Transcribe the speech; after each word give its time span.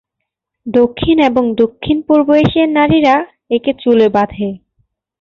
দক্ষিণ 0.65 1.17
এবং 1.29 1.43
দক্ষিণ-পূর্ব 1.61 2.27
এশিয়ার 2.43 2.69
নারীরা 2.71 3.15
একে 3.49 3.71
চুলে 3.81 4.07
বাঁধে। 4.15 4.47